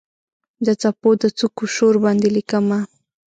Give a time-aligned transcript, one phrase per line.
[0.65, 2.79] د څپو د څوکو شور باندې لیکمه